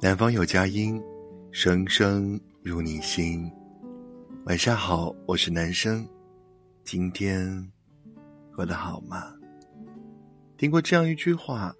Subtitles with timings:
[0.00, 1.02] 南方有佳音，
[1.50, 3.50] 声声入你心。
[4.44, 6.06] 晚上好，我是男生，
[6.84, 7.68] 今天
[8.54, 9.34] 过得好吗？
[10.56, 11.74] 听过这样一句话：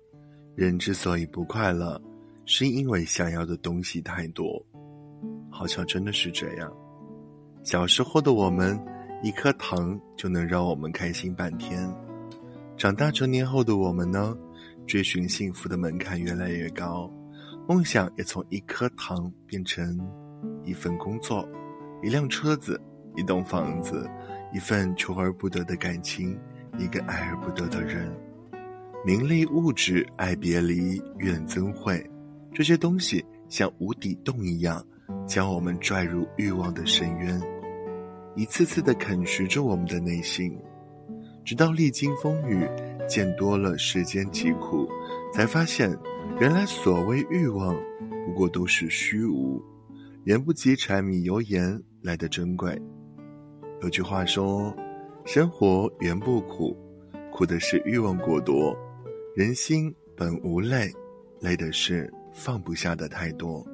[0.57, 2.03] 人之所以不快乐，
[2.45, 4.61] 是因为想要的东西太多。
[5.49, 6.77] 好像真的是这样。
[7.63, 8.77] 小时候的我们，
[9.23, 11.89] 一颗糖就能让我们开心半天；
[12.77, 14.37] 长大成年后的我们呢，
[14.89, 17.09] 追寻幸福的门槛越来越高。
[17.69, 20.01] 梦想也从一颗糖变成
[20.65, 21.47] 一份工作、
[22.03, 22.81] 一辆车子、
[23.15, 24.09] 一栋房子、
[24.55, 26.35] 一份求而不得的感情、
[26.79, 28.11] 一个爱而不得的人。
[29.05, 32.03] 名利、物质、爱别离、怨憎会，
[32.55, 34.83] 这些东西像无底洞一样，
[35.27, 37.39] 将我们拽入欲望的深渊，
[38.35, 40.59] 一次次的啃食着我们的内心，
[41.45, 42.67] 直到历经风雨，
[43.07, 44.89] 见多了世间疾苦，
[45.35, 45.95] 才发现。
[46.41, 47.75] 原来所谓欲望，
[48.25, 49.61] 不过都是虚无，
[50.23, 52.81] 远不及柴米油盐来的珍贵。
[53.83, 54.73] 有句话说
[55.27, 56.77] ：“生活原不苦，
[57.33, 58.73] 苦的是欲望过多。
[59.35, 60.89] 人心本无累，
[61.41, 63.67] 累的是放不下的太多。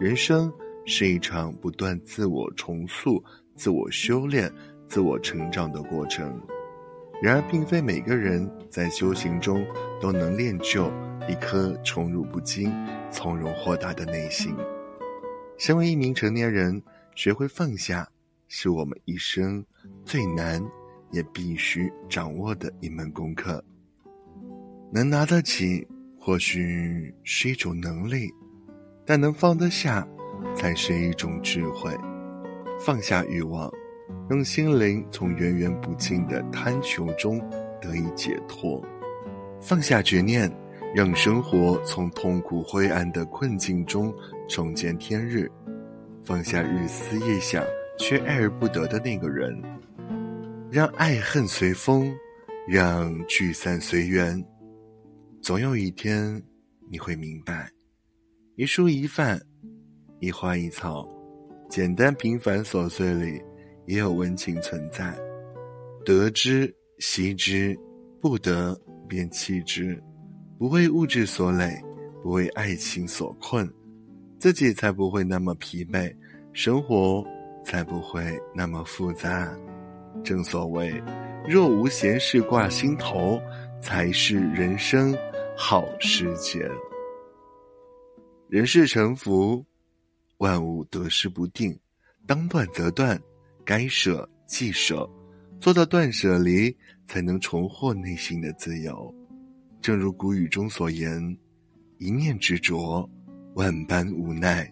[0.00, 0.52] 人生
[0.86, 3.22] 是一场不断自我重塑、
[3.54, 4.50] 自我修炼、
[4.88, 6.42] 自我成长的过程。
[7.22, 9.64] 然而，并非每个人在修行中
[10.00, 10.90] 都能练就。”
[11.28, 12.72] 一颗宠辱不惊、
[13.10, 14.54] 从容豁达的内心。
[15.56, 16.82] 身为一名成年人，
[17.14, 18.08] 学会放下，
[18.48, 19.64] 是我们一生
[20.04, 20.62] 最难
[21.10, 23.64] 也必须掌握的一门功课。
[24.92, 25.86] 能拿得起，
[26.18, 28.32] 或许是一种能力，
[29.06, 30.06] 但能放得下，
[30.54, 31.90] 才是一种智慧。
[32.84, 33.72] 放下欲望，
[34.28, 37.38] 让心灵从源源不尽的贪求中
[37.80, 38.84] 得以解脱。
[39.60, 40.52] 放下执念。
[40.94, 44.14] 让生活从痛苦灰暗的困境中
[44.48, 45.50] 重见天日，
[46.24, 47.64] 放下日思夜想
[47.98, 49.60] 却爱而不得的那个人，
[50.70, 52.14] 让爱恨随风，
[52.68, 54.40] 让聚散随缘。
[55.42, 56.40] 总有一天，
[56.88, 57.68] 你会明白，
[58.54, 59.40] 一蔬一饭，
[60.20, 61.04] 一花一草，
[61.68, 63.42] 简单平凡琐碎里
[63.86, 65.12] 也有温情存在。
[66.04, 67.76] 得之惜之，
[68.20, 70.00] 不得便弃之。
[70.64, 71.78] 不为物质所累，
[72.22, 73.70] 不为爱情所困，
[74.38, 76.10] 自己才不会那么疲惫，
[76.54, 77.22] 生活
[77.62, 79.54] 才不会那么复杂。
[80.24, 80.90] 正所谓，
[81.46, 83.38] 若无闲事挂心头，
[83.82, 85.14] 才是人生
[85.54, 86.66] 好时节。
[88.48, 89.62] 人世沉浮，
[90.38, 91.78] 万物得失不定，
[92.26, 93.20] 当断则断，
[93.66, 95.06] 该舍即舍，
[95.60, 96.74] 做到断舍离，
[97.06, 99.14] 才能重获内心的自由。
[99.84, 101.38] 正如古语中所言
[102.00, 103.06] ：“一念执着，
[103.54, 104.64] 万般无奈；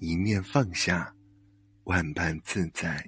[0.00, 1.14] 一念放下，
[1.84, 3.00] 万般自在。”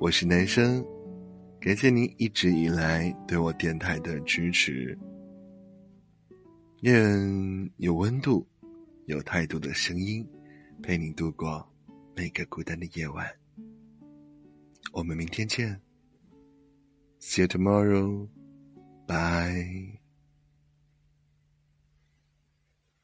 [0.00, 0.84] 我是男生，
[1.60, 4.98] 感谢您一直以来对我电台的支持。
[6.80, 8.44] 愿有温度、
[9.06, 10.28] 有态度的声音，
[10.82, 11.64] 陪你度过
[12.16, 13.24] 每个孤单的夜晚。
[14.90, 15.80] 我们明天见
[17.20, 18.26] ，See you tomorrow。
[19.10, 19.99] 拜。